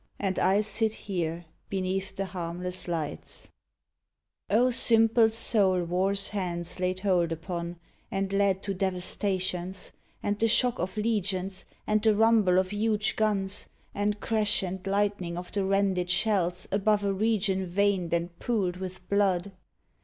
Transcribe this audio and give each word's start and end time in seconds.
And 0.17 0.39
I 0.39 0.61
sit 0.61 0.93
here 0.93 1.45
beneath 1.69 2.15
the 2.15 2.25
harmless 2.25 2.87
lights! 2.87 3.49
O 4.49 4.71
simple 4.71 5.29
soul 5.29 5.83
War 5.83 6.13
s 6.13 6.29
hands 6.29 6.79
laid 6.79 7.01
hold 7.01 7.31
upon 7.31 7.75
And 8.09 8.33
led 8.33 8.63
to 8.63 8.73
devastations, 8.73 9.91
and 10.23 10.39
the 10.39 10.47
shock 10.47 10.79
Of 10.79 10.97
legions, 10.97 11.65
and 11.85 12.01
the 12.01 12.15
rumble 12.15 12.57
of 12.57 12.71
huge 12.71 13.15
guns, 13.15 13.69
And 13.93 14.19
crash 14.19 14.63
and 14.63 14.87
lightning 14.87 15.37
of 15.37 15.51
the 15.51 15.63
rended 15.65 16.09
shells 16.09 16.67
Above 16.71 17.03
a 17.03 17.13
region 17.13 17.67
veined 17.67 18.11
and 18.11 18.35
pooled 18.39 18.77
with 18.77 19.07
blood 19.07 19.51